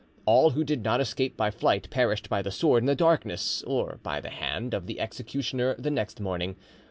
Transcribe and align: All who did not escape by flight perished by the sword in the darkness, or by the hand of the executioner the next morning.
All 0.25 0.49
who 0.49 0.63
did 0.63 0.81
not 0.83 0.99
escape 0.99 1.37
by 1.37 1.51
flight 1.51 1.87
perished 1.91 2.27
by 2.27 2.41
the 2.41 2.49
sword 2.49 2.81
in 2.81 2.87
the 2.87 2.95
darkness, 2.95 3.61
or 3.67 3.99
by 4.01 4.19
the 4.19 4.31
hand 4.31 4.73
of 4.73 4.87
the 4.87 4.99
executioner 4.99 5.75
the 5.77 5.91
next 5.91 6.19
morning. 6.19 6.55